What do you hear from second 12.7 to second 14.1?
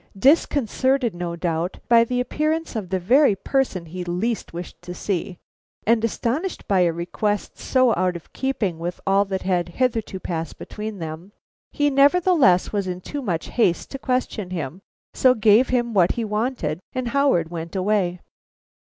was in too much haste to